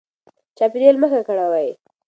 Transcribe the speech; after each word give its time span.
چاپیریال 0.57 0.97
مه 1.01 1.07
ککړوئ. 1.13 1.69